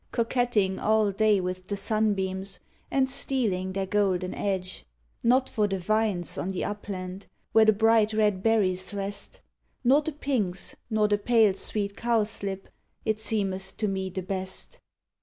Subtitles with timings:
[0.11, 2.59] Coquetting all (lav with the sunbeams,
[2.89, 4.83] And stealing their golden edge;
[5.21, 7.27] Not for the vines on the upland.
[7.51, 9.41] Where the bright red berries rest.
[9.83, 12.67] Nor the pinks, nor the pale sweet cowslip,
[13.05, 14.79] It seenieth to me the best.